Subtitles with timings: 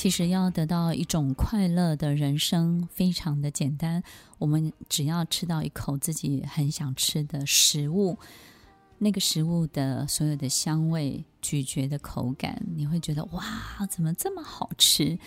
[0.00, 4.02] 其实要得到一种快乐的人生，非常的简单。
[4.38, 8.18] 我们只要吃到一口自己很想吃的食物，
[9.02, 13.42] 那个食物的所有的香味、咀嚼的口感，你会觉得哇，
[13.88, 15.18] 怎么这么好吃？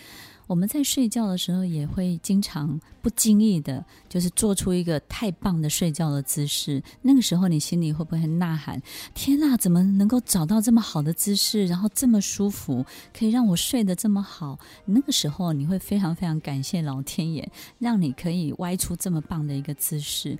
[0.46, 6.80] 我们在睡觉的时候也会经常不经意的，就是做出一个太棒的睡觉的姿势。
[7.02, 8.80] 那个时候你心里会不会很呐喊：
[9.12, 14.56] 天哪，怎么能够找到这么好的姿势，然后这么舒服，可以让我睡得这么好？
[14.84, 17.50] 那个时候你会非常非常感谢老天爷，
[17.80, 20.38] 让你可以歪出这么棒的一个姿势。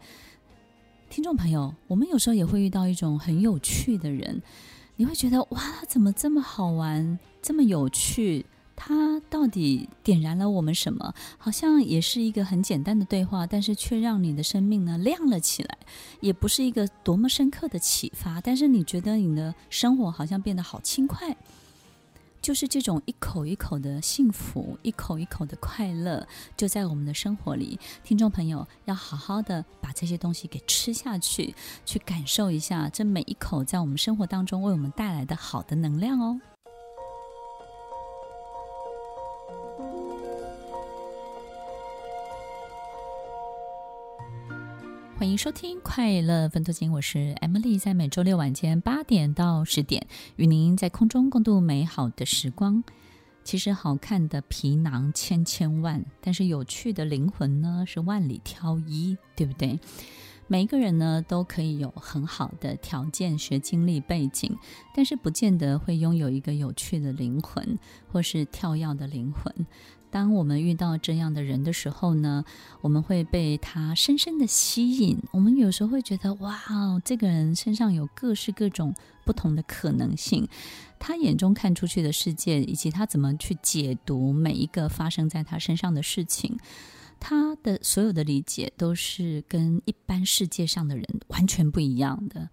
[1.14, 4.42] 听众朋友，我们有时候也会遇到一种很有趣的人，
[4.96, 8.44] 你会觉得哇，他怎么这么好玩，这么有趣？
[8.74, 11.14] 他到底点燃了我们什么？
[11.38, 15.78] 好像也是一个很简单的对话，但是却让你的生命呢亮了起来。
[16.18, 21.36] 也不是一个多么深刻的启发，但是你觉得你的生活好像变得好轻快。
[22.44, 27.80] 就是这种一口一口的幸福，一口一口的快乐，就在我们的生活里。
[28.02, 31.54] 听众朋友，要好好的把这些东西给吃下去，
[31.86, 36.38] 去感受一下这每一口在我们生活当中为我们带来的好的能量哦。
[45.24, 52.84] 欢迎收听《快乐分头金》，我是 Emily，在每周六晚间八点到十点，与您在空中共度美好的时光。
[53.42, 59.80] 其实好看的皮囊千千万，但是有趣的灵魂呢是万里挑一，对不对？
[60.46, 64.56] 每一个人呢都可以有很好的条件、学经历、背景，
[64.94, 67.78] 但是不见得会拥有一个有趣的灵魂，
[68.10, 69.66] 或是跳跃的灵魂。
[70.10, 72.44] 当我们遇到这样的人的时候呢，
[72.82, 75.18] 我们会被他深深的吸引。
[75.32, 76.62] 我们有时候会觉得，哇，
[77.04, 80.46] 这个人身上有各式各种不同的可能性。
[81.00, 86.56] 他眼中看出去的世界，以及他怎么去解读每一个发生在他身上的事情，
[87.18, 92.50] 他的所有的理解都是跟一般世界上的人完全不一样的。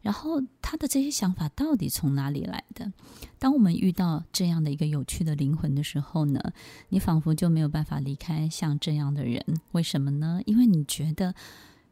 [0.00, 2.92] 然后他的这些想法到底从哪里来的？
[3.38, 6.40] 当我们遇到这样的一个有趣的灵魂的时候呢，
[6.88, 9.44] 你仿佛就没有办法离开像这样的人。
[9.70, 10.40] 为什么呢？
[10.44, 11.36] 因为你觉得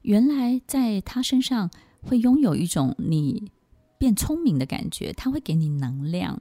[0.02, 1.70] 原来在他身上
[2.02, 3.52] 会拥有一种你
[3.96, 6.40] 变聪明的感觉，他会给你能量。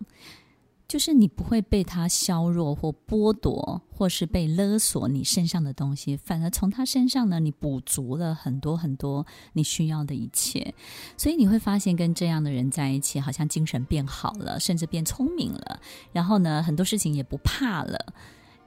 [0.89, 9.23] 就是你不会被他削弱或剥夺，或是被勒索你身上的东西，反而从他身上呢，你补足了很多很多
[9.53, 10.73] 你需要的一切。
[11.15, 15.79] 所以你会发现，跟这样的人在一起，好像精神变好了，甚至变聪明了。
[16.11, 18.13] 然后呢，很多事情也不怕了，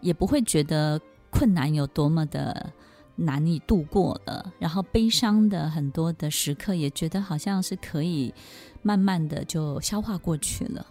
[0.00, 2.72] 也不会觉得困难有多么的
[3.16, 4.52] 难以度过了。
[4.60, 8.32] 然后悲伤的很多的时刻，也觉得好像是可以
[8.80, 10.86] 慢慢的就消化过去了。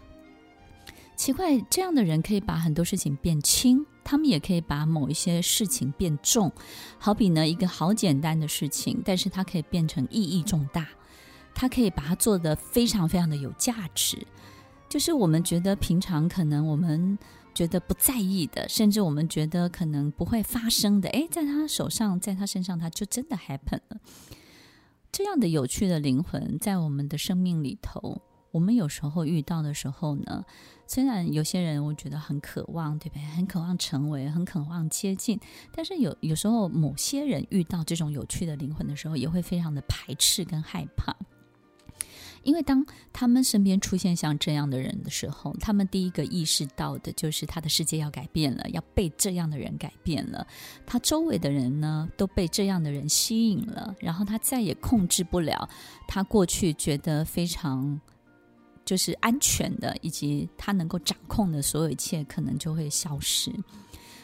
[1.22, 6.52] 奇怪，这样的人可以把很多事情变轻，他们也可以把某一些事情变重。
[6.98, 10.88] 好比呢，一个好简单的事情，但是它可以变成意义重大，
[11.54, 14.18] 它可以把它做得非常非常的有价值。
[14.90, 17.16] 就是我们觉得平常可能我们
[17.54, 24.02] 觉得不在意的，甚至我们觉得可能不会发生的，诶，在他手上，在他身上，他就真的 happen 了。
[25.12, 28.24] 这样的有趣的灵魂在我们的生命里头。
[28.52, 30.44] 我们有时候遇到的时候呢，
[30.86, 33.24] 虽然有些人我觉得很渴望，对不对？
[33.24, 35.40] 很渴望成为，很渴望接近，
[35.72, 41.16] 但是有有时候某些人遇到这种有趣的灵魂的时候，也会非常的排斥跟害怕，
[42.44, 50.46] 因为当他们身边出现像这样的人的时候，他们第一个意识到的就是他的世界要改变了，要被这样的人改变了。
[50.86, 55.70] 他周围的人呢，都被这样的人吸引了，然后他再也控制不了
[56.06, 58.02] 他过去觉得非常。
[58.92, 63.50] 就是安全的，以及他能够掌控的所有一切，可能就会消失。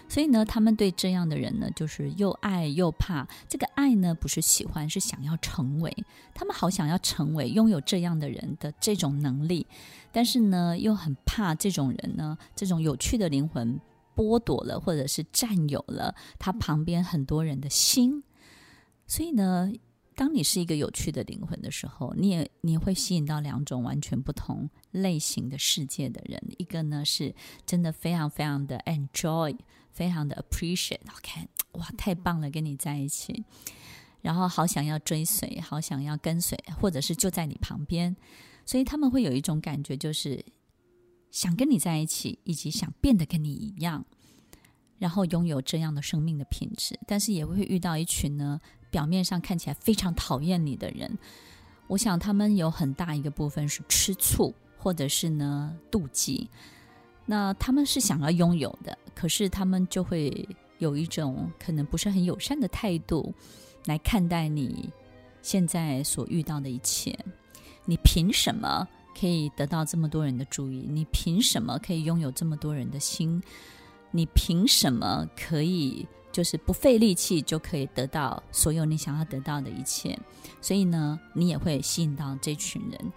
[0.09, 3.25] 所以呢，他们对这样的人呢，就是又爱又怕。
[3.47, 5.95] 这个爱呢，不是喜欢，是想要成为。
[6.33, 9.65] 他们好想要成为拥有这样的人的这种能力，
[10.11, 13.79] 但是呢，又很怕这种人呢，这种有趣的灵魂
[14.13, 18.21] 剥夺了，或者是占有了他旁边很多人的心。
[19.05, 19.71] 所以呢。
[20.17, 26.41] 当你是一个有趣的灵魂的时候，你也你会吸引到两种完全不同类型的世界的人。
[26.57, 27.35] 一个呢是
[27.67, 29.55] 真的非常非常的 enjoy，
[29.91, 33.43] 非常的 appreciate，OK，哇，太棒了，跟你在一起，
[34.21, 38.15] 然后好想要追随，好想要跟随，或者是就在你旁边，
[38.65, 40.43] 所以他们会有一种感觉，就是
[41.29, 44.03] 想跟你在一起，以及想变得跟你一样，
[44.97, 46.99] 然后拥有这样的生命的品质。
[47.05, 48.59] 但是也会遇到一群呢。
[48.97, 51.15] 表面上看起来非常讨厌你的人，
[51.85, 56.49] 我想他们有很大一个部分是吃醋，或者是呢妒忌。
[57.23, 60.49] 那他们是想要拥有的，可是他们就会
[60.79, 63.31] 有一种可能不是很友善的态度
[63.85, 64.89] 来看待你
[65.43, 67.15] 现在所遇到的一切。
[67.85, 70.87] 你凭什么可以得到这么多人的注意？
[70.89, 73.39] 你凭什么可以拥有这么多人的心？
[74.09, 80.17] 你凭什么可以就是不费力气就可以得到所有你想要得到的一切？
[80.61, 83.13] 所以呢，你也会吸引到这群人。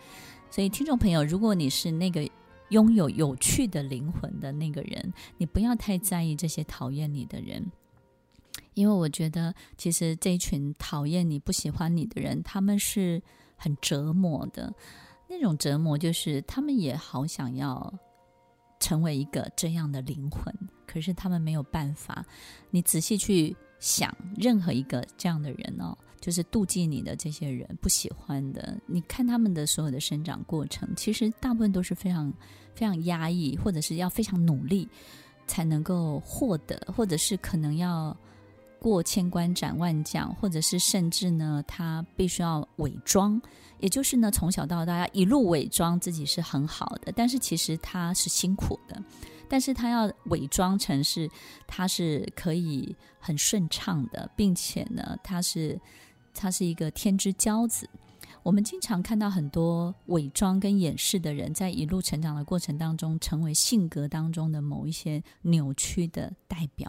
[0.51, 2.29] 所以，听众朋友，如果你是那个。
[2.71, 7.69] 拥有有趣的灵魂的那个人，你不要太在意这些讨厌你的人，
[8.75, 13.21] 因为我觉得其实这一群讨厌你、不喜欢你的人，他们是
[13.57, 14.73] 很折磨的。
[15.27, 17.93] 那种折磨就是他们也好想要
[18.81, 20.53] 成为一个这样的灵魂，
[20.87, 22.25] 可是他们没有办法。
[22.71, 25.97] 你仔细去想，任何一个这样的人哦。
[26.21, 32.31] 就是妒忌你的这些人，不喜欢的，你看他们的所有的生长过程，其实大部分都是非常
[32.75, 34.87] 非常压抑，或者是要非常努力
[35.47, 38.15] 才能够获得，或者是可能要
[38.81, 43.41] 过千关斩万将，或者是甚至呢，他必须要伪装，
[43.79, 49.01] 也就是呢，从小到大要一路伪装自己是很好的，但是其实他是辛苦的。
[49.49, 51.29] 但是他要伪装成是
[51.67, 55.81] 他是可以很顺畅的，并且呢，他是。
[56.33, 57.91] 他是一个天之骄子。
[58.45, 66.89] 我们经常看到很多伪装跟掩饰的人，在一路成长的过程当中，成为性格当中的某一些扭曲的代表。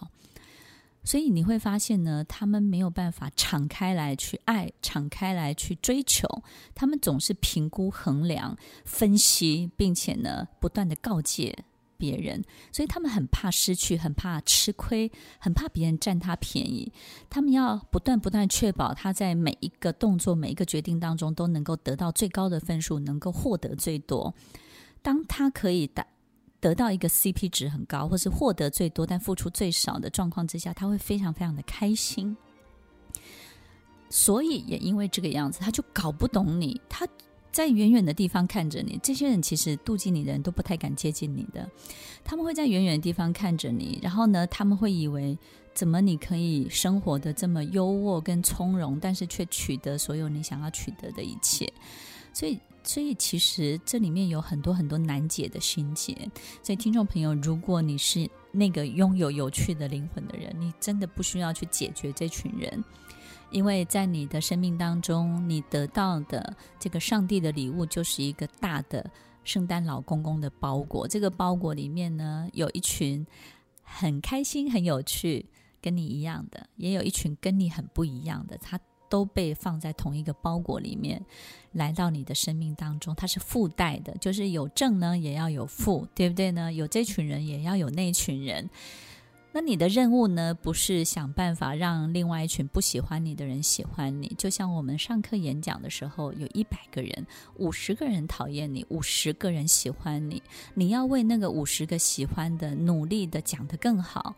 [1.04, 6.28] 所以你会发现呢，他们没有办法敞开来去爱，敞开来去追求。
[6.76, 11.66] 他们总是评估、衡量、分析，并且呢，不断的告诫。
[11.98, 16.92] 别人，所以他们很怕失去，很怕吃亏，很怕别人占他便宜。
[17.30, 24.34] 他们要不断不断确保他在每一个动作、每一个决定当中都能够得到最高的分数，能够获得最多。
[25.04, 26.04] 当他可以达
[26.62, 32.38] 得到一个 CP 值很高，或是获得最多但付出最少的状况之下，他会非常非常的开心。
[34.10, 37.06] 所以也因为这个样子，他就搞不懂你，他。
[37.52, 41.70] 在远远的地方看着你，这些人其实妒忌你的人都不太敢接近你的。
[42.24, 45.38] 他们会在远远的地方看着你，然后呢，他们会以为
[45.74, 51.72] 怎么你可以生活得这么优渥跟从容，但是却取得所有你想要取得的一切。
[52.34, 56.14] 所以，所以其实这里面有很多很多难解的心结。
[56.64, 62.84] 所以，听众朋友，如果你是那个拥有有趣的灵魂的人，你真的不需要去解决这群人。
[63.50, 69.12] 因为在你的生命当中，你得到的这个上帝的礼物，就是一个大的
[69.44, 71.06] 圣诞老公公的包裹。
[71.06, 73.28] 这个包裹里面呢，有一群
[73.94, 75.46] 很开心、很有趣、
[75.82, 78.80] 跟你一样的，也有一群跟你很不一样的，他
[79.10, 81.24] 都被放在同一个包裹里面，
[81.74, 83.14] 来到你的生命当中。
[83.14, 86.72] 他是附带的，就是有正呢，也要有负，对不对呢？
[86.72, 88.70] 有这群人，也要有那群人。
[89.54, 90.54] 那你的任务呢？
[90.54, 94.34] 不是想办法让另外一群不喜欢你的人喜欢你。
[94.38, 97.28] 就像我们上课演讲的时候，有一百个人，
[97.58, 100.42] 五十个人讨厌你，五十个人喜欢你。
[100.74, 104.36] 你要为那个五十个喜欢的努力的讲得更好，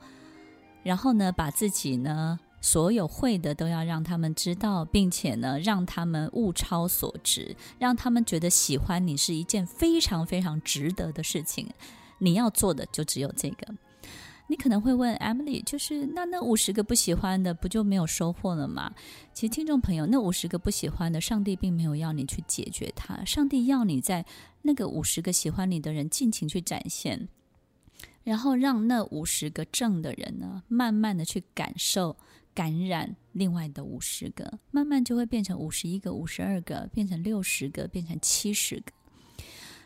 [0.81, 11.69] 然后呢，把自己呢所有会的都要让他们知道，并且呢，让他们物超所值，让他们觉得喜欢你是一件非常非常值得的事情。
[12.17, 13.67] 你要做的就只有这个。
[14.53, 18.93] 你可能会问 Emily，就是那那五十个不喜欢的，不就没有收获了吗？
[19.33, 24.23] 其实，听众朋友，那五十个不喜欢的，上帝并没有要你去解决它，上帝要你在
[24.61, 27.27] 那个五十个喜欢你的人尽情去展现，
[28.23, 32.15] 然后让那五十个正的人呢，慢慢的去感受、
[32.53, 38.91] 感染另外的五十个，慢慢就会变成五十一个、五十二个，变成六十个，变成七十个。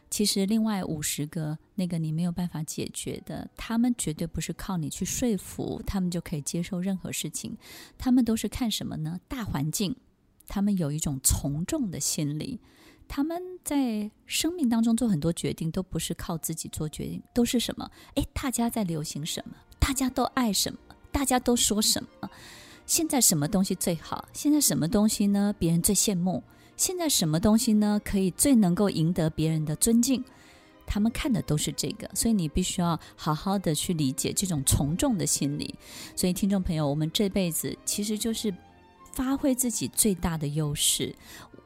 [0.09, 7.57] 其实，另外五十个那个你没有办法解决的，他们绝对不是靠你去说服他们就可以接受任何事情。
[7.97, 9.19] 他们都是看什么呢？
[9.27, 9.95] 大环境，
[10.47, 12.59] 他们有一种从众的心理。
[13.09, 17.89] 他们在生命当中做很多决定，都不是靠自己做决定，都是什么？
[18.15, 19.55] 诶，大家在流行什么？
[19.79, 20.79] 大家都爱什么？
[21.11, 22.29] 大家都说什么？
[22.85, 24.27] 现在什么东西最好？
[24.33, 25.53] 现在什么东西呢？
[25.57, 26.43] 别人最羡慕？
[26.77, 27.99] 现在什么东西呢？
[28.05, 30.23] 可以最能够赢得别人的尊敬？
[30.85, 35.75] 他们看的都是这个，所以你必须要好好的去理解这种从众的心理。
[36.15, 38.53] 所以，听众朋友，我们这辈子其实就是
[39.11, 41.13] 发挥自己最大的优势。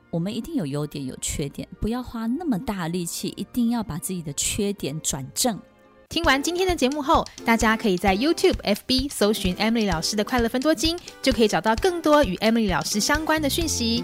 [0.09, 5.59] 我们一定有优点有缺点，不要花那么大力气，一定要把自己的缺点转正。
[6.09, 14.03] 听完今天的节目后，大家可以在 YouTube、FB 搜寻 Emily 老师的快乐分多金，就可以找到更多与 Emily 老师相关的讯息。